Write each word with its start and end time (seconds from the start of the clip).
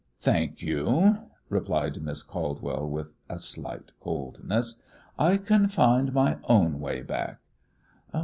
"Thank 0.19 0.63
you," 0.63 1.19
replied 1.47 2.01
Miss 2.01 2.23
Caldwell, 2.23 2.89
with 2.89 3.13
a 3.29 3.37
slight 3.37 3.91
coldness, 3.99 4.81
"I 5.19 5.37
can 5.37 5.67
find 5.67 6.11
my 6.11 6.37
own 6.45 6.79
way 6.79 7.03
back." 7.03 7.37